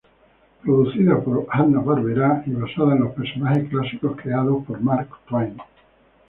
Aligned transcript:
Producida 0.63 1.19
por 1.21 1.45
la 1.45 1.53
Hanna-Barbera 1.53 2.41
y 2.47 2.53
basada 2.53 2.93
en 2.93 3.01
los 3.01 3.13
personajes 3.13 3.69
clásicos 3.69 4.19
creados 4.19 4.65
por 4.65 4.81
Mark 4.81 5.09
Twain. 5.27 5.57